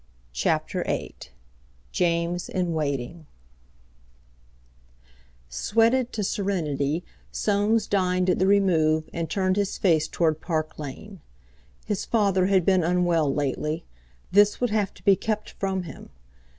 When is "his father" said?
11.85-12.47